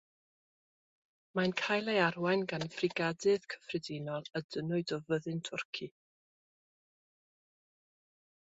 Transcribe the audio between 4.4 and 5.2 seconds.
dynnwyd o